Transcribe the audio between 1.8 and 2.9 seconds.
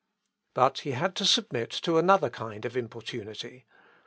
to another kind of